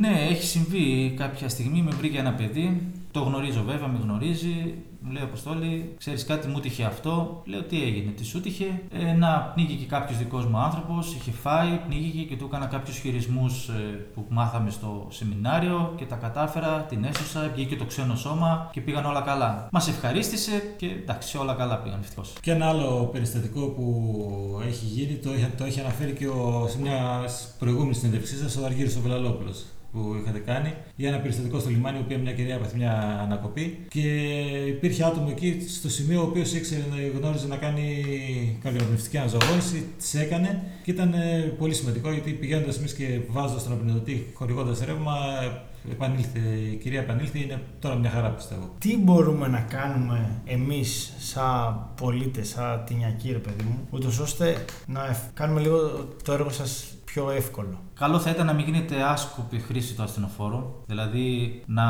ναι, 0.00 0.26
έχει 0.30 0.44
συμβεί 0.44 1.14
κάποια 1.16 1.48
στιγμή. 1.48 1.82
Με 1.82 1.90
βρήκε 1.90 2.18
ένα 2.18 2.32
παιδί. 2.32 2.92
Το 3.10 3.20
γνωρίζω 3.20 3.62
βέβαια, 3.62 3.88
με 3.88 3.98
γνωρίζει. 4.02 4.74
Μου 5.08 5.12
λέει 5.12 5.22
Αποστόλη, 5.22 5.94
ξέρεις 5.98 6.24
κάτι, 6.24 6.48
μου 6.48 6.60
τύχε 6.60 6.84
αυτό. 6.84 7.42
Λέω 7.44 7.62
τι 7.62 7.82
έγινε, 7.82 8.10
τι 8.10 8.24
σου 8.24 8.40
τύχε; 8.40 8.82
Ε, 8.90 9.12
να 9.12 9.52
πνίγηκε 9.54 9.84
κάποιος 9.84 10.18
δικός 10.18 10.46
μου 10.46 10.58
άνθρωπος, 10.58 11.14
είχε 11.14 11.30
φάει, 11.30 11.80
πνίγηκε 11.86 12.22
και 12.22 12.36
του 12.36 12.44
έκανα 12.44 12.66
κάποιους 12.66 12.98
χειρισμούς 12.98 13.68
ε, 13.68 13.72
που 14.14 14.26
μάθαμε 14.28 14.70
στο 14.70 15.06
σεμινάριο 15.10 15.92
και 15.96 16.04
τα 16.04 16.16
κατάφερα, 16.16 16.80
την 16.88 17.04
έσωσα, 17.04 17.50
βγήκε 17.54 17.76
το 17.76 17.84
ξένο 17.84 18.16
σώμα 18.16 18.68
και 18.72 18.80
πήγαν 18.80 19.04
όλα 19.04 19.20
καλά. 19.20 19.68
Μας 19.72 19.88
ευχαρίστησε 19.88 20.74
και 20.76 20.86
εντάξει, 20.86 21.38
όλα 21.38 21.54
καλά 21.54 21.78
πήγαν 21.78 22.00
ευτυχώς. 22.00 22.32
Και 22.40 22.50
ένα 22.50 22.68
άλλο 22.68 23.08
περιστατικό 23.12 23.60
που 23.60 24.60
έχει 24.66 24.84
γίνει, 24.84 25.14
το, 25.14 25.30
το 25.56 25.64
έχει 25.64 25.80
αναφέρει 25.80 26.12
και 26.12 26.26
ο, 26.26 26.66
σε 26.70 26.80
μια 26.80 27.24
προηγούμενη 27.58 27.94
συνέντευξή 27.94 28.36
σας 28.36 28.56
ο 28.56 28.64
Αργύριο 28.64 28.92
ο 28.98 29.00
Βελαλόπουλο 29.00 29.52
που 29.96 30.16
είχατε 30.20 30.38
κάνει 30.38 30.74
για 30.96 31.08
ένα 31.08 31.18
περιστατικό 31.18 31.58
στο 31.58 31.70
λιμάνι, 31.70 31.98
η 31.98 32.00
οποία 32.04 32.18
μια 32.18 32.32
κυρία 32.32 32.54
έπαθε 32.54 32.76
μια 32.76 33.20
ανακοπή 33.22 33.78
και 33.88 34.08
υπήρχε 34.66 35.04
άτομο 35.04 35.28
εκεί 35.30 35.66
στο 35.68 35.88
σημείο 35.88 36.20
ο 36.20 36.24
οποίος 36.24 36.52
ήξερε, 36.54 36.82
γνώριζε 37.18 37.46
να 37.46 37.56
κάνει 37.56 38.04
καρδιοπνευστική 38.62 39.18
αναζωογόνηση, 39.18 39.86
τη 39.98 40.18
έκανε 40.18 40.62
και 40.84 40.90
ήταν 40.90 41.12
ε, 41.12 41.54
πολύ 41.58 41.74
σημαντικό 41.74 42.12
γιατί 42.12 42.30
πηγαίνοντας 42.30 42.78
εμείς 42.78 42.94
και 42.94 43.20
βάζοντας 43.28 43.62
τον 43.62 43.72
απεινιδωτή, 43.72 44.26
χορηγώντας 44.34 44.84
ρεύμα, 44.84 45.14
επανήλθε, 45.90 46.38
η 46.72 46.76
κυρία 46.76 47.00
επανήλθε, 47.00 47.38
είναι 47.38 47.62
τώρα 47.78 47.94
μια 47.94 48.10
χαρά 48.10 48.28
πιστεύω. 48.28 48.74
Τι 48.78 48.98
μπορούμε 48.98 49.48
να 49.48 49.60
κάνουμε 49.60 50.40
εμείς, 50.44 51.12
σαν 51.18 51.86
πολίτες, 52.00 52.48
σαν 52.48 52.84
τυνιακοί, 52.86 53.32
ρε 53.32 53.38
παιδί 53.38 53.64
μου, 53.64 53.78
ούτως 53.90 54.18
ώστε 54.18 54.64
να 54.86 55.30
κάνουμε 55.34 55.60
λίγο 55.60 56.08
το 56.24 56.32
έργο 56.32 56.50
σας 56.50 56.84
πιο 57.16 57.30
εύκολο. 57.30 57.78
Καλό 57.98 58.18
θα 58.18 58.30
ήταν 58.30 58.46
να 58.46 58.52
μην 58.52 58.64
γίνεται 58.64 59.02
άσκοπη 59.02 59.58
χρήση 59.58 59.94
του 59.94 60.02
ασθενοφόρου. 60.02 60.62
Δηλαδή, 60.86 61.62
να, 61.66 61.84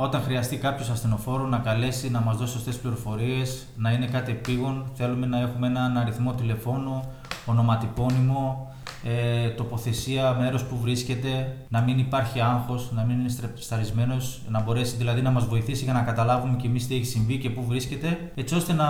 όταν 0.00 0.22
χρειαστεί 0.22 0.56
κάποιος 0.56 0.90
ασθενοφόρο 0.90 1.46
να 1.46 1.58
καλέσει 1.58 2.10
να 2.10 2.20
μας 2.20 2.36
δώσει 2.36 2.52
σωστές 2.52 2.76
πληροφορίες, 2.76 3.66
να 3.76 3.90
είναι 3.90 4.06
κάτι 4.06 4.30
επίγον. 4.30 4.90
Θέλουμε 4.94 5.26
να 5.26 5.40
έχουμε 5.40 5.66
έναν 5.66 5.96
αριθμό 5.96 6.32
τηλεφώνου, 6.32 7.02
ονοματεπώνυμο, 7.46 8.74
ε, 9.06 9.48
τοποθεσία, 9.48 10.36
μέρος 10.40 10.64
που 10.64 10.78
βρίσκεται, 10.80 11.56
να 11.68 11.80
μην 11.80 11.98
υπάρχει 11.98 12.40
άγχος, 12.40 12.90
να 12.92 13.02
μην 13.04 13.18
είναι 13.18 13.28
σταρισμένος, 13.54 14.40
να 14.48 14.62
μπορέσει 14.62 14.96
δηλαδή 14.96 15.22
να 15.22 15.30
μας 15.30 15.46
βοηθήσει 15.46 15.84
για 15.84 15.92
να 15.92 16.00
καταλάβουμε 16.00 16.56
και 16.56 16.66
εμείς 16.66 16.86
τι 16.86 16.94
έχει 16.94 17.04
συμβεί 17.04 17.38
και 17.38 17.50
πού 17.50 17.64
βρίσκεται, 17.64 18.32
έτσι 18.34 18.54
ώστε 18.54 18.72
να 18.72 18.86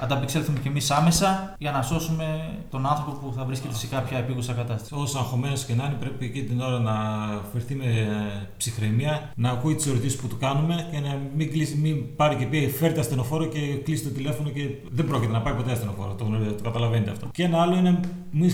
ανταπεξέλθουμε 0.00 0.58
και 0.58 0.68
εμείς 0.68 0.90
άμεσα 0.90 1.54
για 1.58 1.70
να 1.70 1.82
σώσουμε 1.82 2.50
τον 2.70 2.86
άνθρωπο 2.86 3.10
που 3.10 3.32
θα 3.36 3.44
βρίσκεται 3.44 3.74
σε 3.74 3.86
κάποια 3.86 4.18
επίγουσα 4.18 4.52
κατάσταση. 4.52 4.94
Όσο 4.94 5.18
αγχωμένος 5.18 5.64
και 5.64 5.74
να 5.74 5.84
είναι, 5.84 5.96
πρέπει 6.00 6.24
εκεί 6.24 6.44
την 6.44 6.60
ώρα 6.60 6.78
να 6.78 6.94
φερθεί 7.52 7.74
με 7.74 7.84
ψυχραιμία, 8.56 9.32
να 9.36 9.50
ακούει 9.50 9.74
τις 9.74 9.86
ερωτήσεις 9.86 10.20
που 10.20 10.28
του 10.28 10.36
κάνουμε 10.38 10.88
και 10.90 11.00
να 11.00 11.18
μην, 11.36 11.50
κλείσει, 11.50 11.76
μην 11.76 12.16
πάρει 12.16 12.36
και 12.36 12.46
πει 12.46 12.68
φέρτε 12.68 13.00
ασθενοφόρο 13.00 13.46
και 13.46 13.58
κλείσει 13.84 14.04
το 14.04 14.10
τηλέφωνο 14.10 14.48
και 14.48 14.68
δεν 14.90 15.06
πρόκειται 15.06 15.32
να 15.32 15.40
πάει 15.40 15.54
ποτέ 15.54 15.72
ασθενοφόρο. 15.72 16.14
Το, 16.14 16.24
το 16.56 16.62
καταλαβαίνετε 16.62 17.10
αυτό. 17.10 17.28
Και 17.32 17.42
ένα 17.42 17.60
άλλο 17.60 17.76
είναι 17.76 18.00
μην 18.30 18.50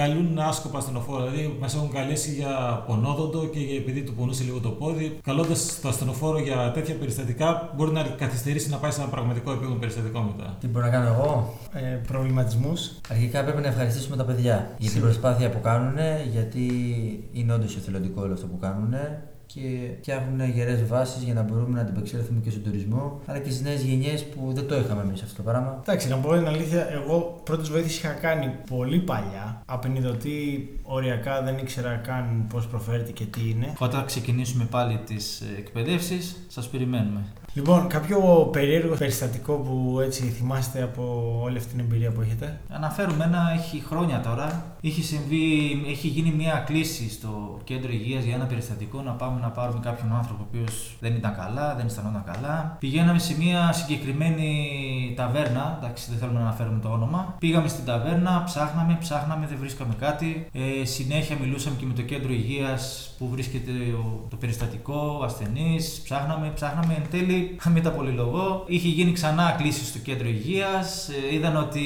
καλούν 0.00 0.38
άσκοπα 0.38 0.78
ασθενοφόρο. 0.78 1.22
Δηλαδή, 1.24 1.56
μας 1.60 1.74
έχουν 1.74 1.90
καλέσει 1.92 2.30
για 2.30 2.82
πονόδοντο 2.86 3.46
και 3.46 3.58
για 3.58 3.76
επειδή 3.76 4.02
του 4.02 4.14
πονούσε 4.14 4.44
λίγο 4.44 4.60
το 4.60 4.68
πόδι. 4.68 5.18
Καλώντας 5.22 5.78
το 5.82 5.88
ασθενοφόρο 5.88 6.38
για 6.38 6.70
τέτοια 6.74 6.94
περιστατικά, 6.94 7.72
μπορεί 7.76 7.92
να 7.92 8.02
καθυστερήσει 8.02 8.68
να 8.70 8.76
πάει 8.76 8.90
σε 8.90 9.00
ένα 9.00 9.10
πραγματικό 9.10 9.50
επίπεδο 9.52 9.74
περιστατικό 9.74 10.20
μετά. 10.20 10.56
Τι 10.60 10.66
μπορώ 10.66 10.84
να 10.84 10.90
κάνω 10.90 11.08
εγώ; 11.08 11.54
Ε, 11.72 11.80
Προβληματισμούς. 11.80 12.90
Αρχικά 13.10 13.44
πρέπει 13.44 13.60
να 13.60 13.68
ευχαριστήσουμε 13.68 14.16
τα 14.16 14.24
παιδιά 14.24 14.70
για 14.78 14.90
την 14.90 15.00
προσπάθεια 15.00 15.50
που 15.50 15.60
κάνουν, 15.60 15.96
γιατί 16.32 16.64
είναι 17.32 17.52
όντως 17.52 17.76
εθελοντικό 17.76 18.22
όλο 18.22 18.32
αυτό 18.32 18.46
που 18.46 18.58
κάνουν 18.58 18.94
και 19.46 19.90
φτιάχνουν 20.00 20.50
γερές 20.50 20.86
βάσεις 20.86 21.22
για 21.22 21.34
να 21.34 21.42
μπορούμε 21.42 21.74
να 21.74 21.80
αντιπεξέλθουμε 21.80 22.40
και 22.40 22.50
στον 22.50 22.62
τουρισμό, 22.62 23.20
αλλά 23.26 23.38
και 23.38 23.50
στις 23.50 23.62
νέες 23.62 23.82
γενιές 23.82 24.24
που 24.24 24.52
δεν 24.52 24.66
το 24.66 24.76
είχαμε 24.76 25.02
εμείς 25.02 25.22
αυτό 25.22 25.36
το 25.36 25.42
πράγμα. 25.42 25.78
Εντάξει, 25.82 26.08
να 26.08 26.16
πω 26.16 26.34
την 26.34 26.46
αλήθεια, 26.46 26.88
εγώ 26.90 27.40
πρώτες 27.44 27.68
βοήθειες 27.68 27.96
είχα 27.96 28.12
κάνει 28.12 28.52
πολύ 28.70 28.98
παλιά. 28.98 29.62
Απενιδωτή 29.66 30.68
οριακά 30.82 31.42
δεν 31.42 31.58
ήξερα 31.58 31.94
καν 31.94 32.46
πώς 32.48 32.66
προφέρεται 32.66 33.12
και 33.12 33.24
τι 33.24 33.50
είναι. 33.50 33.72
Όταν 33.78 34.04
ξεκινήσουμε 34.04 34.64
πάλι 34.64 35.00
τις 35.06 35.42
εκπαιδεύσεις, 35.58 36.36
σας 36.48 36.68
περιμένουμε. 36.68 37.20
Λοιπόν, 37.56 37.88
κάποιο 37.88 38.48
περίεργο 38.52 38.94
περιστατικό 38.94 39.54
που 39.54 40.00
έτσι 40.00 40.22
θυμάστε 40.22 40.82
από 40.82 41.34
όλη 41.42 41.56
αυτή 41.56 41.70
την 41.70 41.80
εμπειρία 41.80 42.10
που 42.10 42.20
έχετε; 42.20 42.60
Αναφέρουμε 42.68 43.24
ένα, 43.24 43.52
έχει 43.58 43.82
χρόνια 43.86 44.20
τώρα. 44.20 44.75
Είχε 44.86 45.02
συμβεί, 45.02 45.82
έχει 45.88 46.08
γίνει 46.08 46.30
μια 46.30 46.64
κλίση 46.66 47.10
στο 47.10 47.58
κέντρο 47.64 47.92
υγείας 47.92 48.24
για 48.24 48.34
ένα 48.34 48.44
περιστατικό 48.44 49.02
να 49.02 49.10
πάμε 49.10 49.40
να 49.40 49.48
πάρουμε 49.48 49.80
κάποιον 49.82 50.12
άνθρωπο 50.14 50.42
ο 50.42 50.46
οποίος 50.48 50.96
δεν 51.00 51.14
ήταν 51.14 51.34
καλά, 51.36 51.74
δεν 51.74 51.86
αισθανόταν 51.86 52.24
καλά. 52.32 52.76
Πηγαίναμε 52.80 53.18
σε 53.18 53.36
μια 53.38 53.72
συγκεκριμένη 53.72 55.12
ταβέρνα, 55.16 55.78
εντάξει, 55.78 56.06
δεν 56.10 56.18
θέλουμε 56.18 56.38
να 56.38 56.44
αναφέρουμε 56.44 56.80
το 56.80 56.88
όνομα. 56.88 57.36
Πήγαμε 57.38 57.68
στην 57.68 57.84
ταβέρνα, 57.84 58.42
ψάχναμε, 58.44 58.96
ψάχναμε, 59.00 59.46
δεν 59.46 59.58
βρίσκαμε 59.60 59.94
κάτι. 59.98 60.48
Ε, 60.52 60.84
συνέχεια 60.84 61.36
μιλούσαμε 61.40 61.76
και 61.78 61.86
με 61.86 61.92
το 61.92 62.02
κέντρο 62.02 62.32
υγείας 62.32 63.10
που 63.18 63.28
βρίσκεται 63.28 63.70
το 64.28 64.36
περιστατικό, 64.36 65.20
ασθενής. 65.24 66.00
Ψάχναμε, 66.04 66.50
ψάχναμε. 66.54 66.94
Εν 66.94 67.06
τέλει, 67.10 67.56
μετά 67.76 67.90
πολυλογώ, 67.90 68.64
είχε 68.66 68.88
γίνει 68.88 69.12
ξανά 69.12 69.54
κλίση 69.58 69.84
στο 69.84 69.98
κέντρο 69.98 70.28
υγείας. 70.28 71.08
Ε, 71.08 71.34
είδαν 71.34 71.56
ότι 71.56 71.82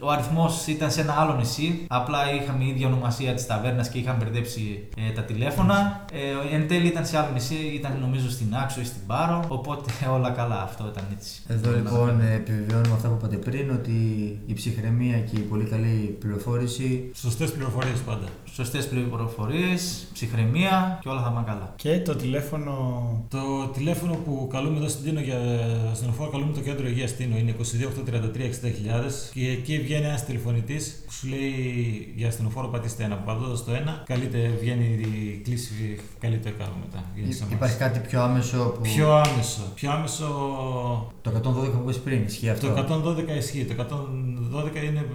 ο 0.00 0.10
αριθμός 0.10 0.66
ήταν 0.66 0.90
σε 0.90 1.00
ένα 1.00 1.14
άλλο 1.18 1.34
νησί. 1.36 1.84
Απλά 1.88 2.34
είχαμε 2.42 2.64
η 2.64 2.68
ίδια 2.68 2.86
ονομασία 2.86 3.34
της 3.34 3.46
ταβέρνας 3.46 3.88
και 3.88 3.98
είχαν 3.98 4.16
μπερδέψει 4.16 4.88
ε, 4.96 5.12
τα 5.12 5.22
τηλέφωνα. 5.22 6.04
Ε, 6.12 6.54
εν 6.56 6.68
τέλει 6.68 6.86
ήταν 6.86 7.06
σε 7.06 7.18
άλλο 7.18 7.32
νησί, 7.32 7.54
ήταν 7.74 7.96
νομίζω 8.00 8.30
στην 8.30 8.54
Άξο 8.62 8.80
ή 8.80 8.84
στην 8.84 9.06
Πάρο. 9.06 9.44
Οπότε 9.48 9.90
όλα 10.16 10.30
καλά, 10.30 10.62
αυτό 10.62 10.90
ήταν 10.92 11.04
έτσι. 11.16 11.42
Εδώ 11.48 11.70
λοιπόν 11.70 12.20
επιβεβαιώνουμε 12.20 12.94
αυτά 12.94 13.08
που 13.08 13.16
είπατε 13.18 13.36
πριν, 13.36 13.70
ότι 13.70 13.92
η 14.46 14.52
ψυχραιμία 14.52 15.18
και 15.18 15.36
η 15.36 15.42
πολύ 15.42 15.64
καλή 15.64 16.16
πληροφόρηση. 16.20 17.10
Σωστές 17.14 17.52
πληροφορίες 17.52 17.98
πάντα. 18.06 18.26
Σωστές 18.52 18.88
πληροφορίες, 18.88 20.06
ψυχραιμία 20.12 20.98
και 21.02 21.08
όλα 21.08 21.22
θα 21.22 21.30
πάνε 21.30 21.46
καλά. 21.46 21.72
Και 21.76 22.00
το 22.00 22.16
τηλέφωνο. 22.16 22.74
Το 23.28 23.68
τηλέφωνο 23.72 24.14
που 24.14 24.48
καλούμε 24.52 24.76
εδώ 24.76 24.88
στην 24.88 25.04
Τίνο 25.04 25.20
για 25.20 25.38
ασθενοφόρο, 25.90 26.30
καλούμε 26.30 26.52
το 26.52 26.60
κέντρο 26.60 26.88
υγείας 26.88 27.14
Τίνο, 27.16 27.36
είναι 27.36 27.54
22 27.58 27.62
833 27.62 28.38
60.000 28.38 28.50
και 29.32 29.48
εκεί 29.48 29.80
βγαίνει 29.80 30.04
ένας 30.04 30.24
τηλεφωνητής 30.24 31.02
που 31.06 31.12
σου 31.12 31.28
λέει 31.28 32.12
για 32.16 32.29
ασθενοφόρο 32.30 32.68
πατήστε 32.68 33.04
ένα. 33.04 33.16
Πατώντα 33.16 33.62
το 33.64 33.72
ένα, 33.72 34.02
καλείται, 34.06 34.38
βγαίνει 34.60 34.84
η 34.84 35.40
κλίση, 35.44 35.98
καλείται 36.18 36.42
το 36.42 36.48
εκάβο 36.48 36.72
μετά. 36.84 37.04
βγαίνει 37.14 37.32
σε 37.32 37.42
εμάς. 37.42 37.54
Υπάρχει 37.54 37.76
κάτι 37.76 37.98
πιο 38.08 38.22
άμεσο 38.22 38.58
που. 38.74 38.80
Πιο 38.80 39.12
άμεσο. 39.12 39.62
Πιο 39.74 39.90
άμεσο. 39.90 40.26
Το 41.22 41.30
112 41.30 41.70
που 41.70 41.80
είπες 41.82 41.98
πριν, 41.98 42.24
ισχύει 42.24 42.48
αυτό; 42.48 42.66
Το 42.66 42.74
112 42.74 43.36
ισχύει. 43.36 43.64
Το 43.64 43.74
112 43.74 44.84
είναι 44.84 45.06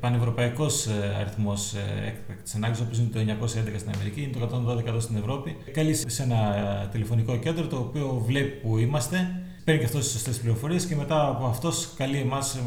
πανευρωπαϊκός 0.00 0.86
αριθμός 1.20 1.74
έκτακτης 2.06 2.54
ανάγκης, 2.54 2.80
όπως 2.80 2.98
είναι 2.98 3.08
το 3.12 3.18
911 3.18 3.78
στην 3.78 3.90
Αμερική, 3.94 4.22
είναι 4.22 4.32
το 4.32 4.40
112 4.40 4.86
εδώ 4.86 5.00
στην 5.00 5.16
Ευρώπη. 5.16 5.56
Καλείς 5.72 6.04
σε 6.06 6.22
ένα 6.22 6.56
ε, 6.56 6.88
τηλεφωνικό 6.92 7.36
κέντρο 7.36 7.66
το 7.66 7.76
οποίο 7.76 8.22
βλέπει 8.26 8.50
που 8.50 8.78
είμαστε, 8.78 9.40
παίρνει 9.64 9.80
και 9.80 9.86
αυτός 9.86 10.02
τις 10.02 10.12
σωστές 10.12 10.38
πληροφορίες 10.38 10.86
και 10.86 10.96
μετά 10.96 11.28
από 11.28 11.46
αυτός 11.46 11.88
καλεί 11.96 12.18
εμάς. 12.18 12.58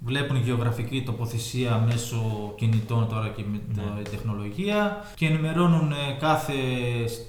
Βλέπουν 0.00 0.36
γεωγραφική 0.36 1.02
τοποθεσία 1.02 1.84
μέσω 1.86 2.52
κινητών 2.56 3.08
τώρα 3.08 3.28
και 3.36 3.42
με 3.50 3.60
Ναι. 3.74 4.02
την 4.02 4.10
τεχνολογία 4.10 5.04
και 5.14 5.26
ενημερώνουν 5.26 5.92
ε, 5.92 6.16
κάθε 6.20 6.52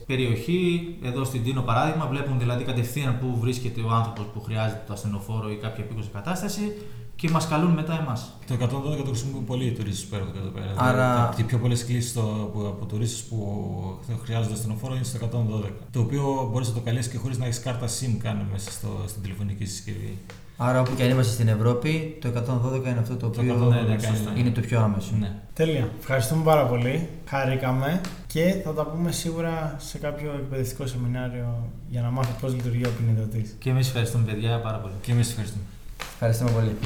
περιοχή. 0.06 0.96
Εδώ 1.04 1.24
στην 1.24 1.44
Τίνο 1.44 1.62
παράδειγμα, 1.62 2.06
βλέπουν 2.08 2.40
δηλαδή 2.40 2.64
κατευθείαν 2.64 3.18
πού 3.20 3.38
βρίσκεται 3.40 3.82
ο 3.82 3.90
άνθρωπος 3.90 4.26
που 4.34 4.42
χρειάζεται 4.42 4.84
το 4.88 4.94
ασθενοφόρο 4.94 5.52
ή 5.52 5.56
κάποια 5.56 5.84
επίκουσα 5.84 6.10
κατάσταση 6.14 6.62
και 7.20 7.30
μας 7.30 7.48
καλούν 7.48 7.72
μετά 7.72 8.00
εμάς. 8.02 8.32
Το 8.48 8.54
112 8.54 9.04
το 9.04 9.10
χρησιμοποιούν 9.10 9.46
πολλοί 9.46 9.66
οι 9.66 9.72
τουρίστες 9.72 10.06
που 10.06 10.16
έρχονται 10.16 10.40
εδώ 10.40 10.50
πέρα. 10.50 10.74
Άρα- 10.78 11.14
Δηλαδή, 11.14 11.42
Οι 11.42 11.46
πιο 11.46 11.58
πολλές 11.58 11.86
κλήσεις 11.86 12.18
από 12.18 12.86
τουρίστες 12.88 13.22
που 13.22 13.38
χρειάζονται 14.24 14.54
ασθενοφόρο 14.54 14.96
είναι 14.96 15.04
στο 15.04 15.18
112. 15.18 15.72
Το 15.92 16.00
οποίο 16.00 16.50
μπορείς 16.52 16.68
να 16.68 16.74
το 16.74 16.80
καλέσεις 16.80 17.12
και 17.12 17.18
χωρίς 17.18 17.38
να 17.38 17.46
έχεις 17.46 17.60
κάρτα 17.60 17.86
SIM 17.88 18.18
καν 18.24 18.48
μέσα 18.52 18.72
στο, 18.72 18.88
στην 19.08 19.22
τηλεφωνική 19.22 19.66
συσκευή. 19.66 20.18
Άρα 20.60 20.80
όπου 20.80 20.96
και 20.96 21.04
αν 21.04 21.10
είμαστε 21.10 21.34
στην 21.34 21.48
Ευρώπη, 21.48 22.18
το 22.22 22.28
112 22.28 22.90
είναι 22.90 23.00
αυτό 23.00 23.16
το 23.16 23.30
Το 23.30 23.42
οποίο 23.42 23.54
112 23.54 23.70
ναι, 23.70 23.82
ναι, 23.82 23.92
είναι- 23.92 24.02
σωστά. 24.02 24.34
είναι 24.36 24.50
το 24.50 24.62
πιο 24.62 24.80
άμεσο. 24.82 25.12
Ναι. 25.20 25.32
Τέλεια. 25.54 25.90
Ευχαριστούμε 26.00 26.44
πάρα 26.44 26.66
πολύ. 26.66 27.08
Χαρήκαμε 27.26 28.02
και 28.28 28.62
θα 28.64 28.74
τα 28.74 28.86
πούμε 28.86 29.12
σίγουρα 29.12 29.76
σε 29.78 29.98
κάποιο 29.98 30.32
εκπαιδευτικό 30.34 30.86
σεμινάριο 30.88 31.70
για 31.90 32.02
να 32.02 32.10
μάθει 32.10 32.42
πώς 32.42 32.54
λειτουργεί 32.54 32.86
ο 32.86 32.90
ποινιδωτή. 32.98 33.56
Και 33.60 33.70
εμείς 33.70 33.88
ευχαριστούμε, 33.88 34.24
παιδιά, 34.32 34.60
πάρα 34.60 34.78
πολύ. 34.78 34.94
Και 35.02 35.12
εμείς 35.12 35.30
ευχαριστούμε. 35.30 35.64
Ευχαριστούμε 36.20 36.52
πολύ. 36.52 36.78